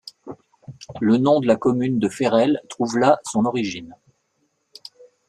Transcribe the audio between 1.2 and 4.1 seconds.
de la commune de Férel trouve là son origine.